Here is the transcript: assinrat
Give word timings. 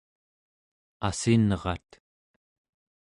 assinrat 1.07 1.89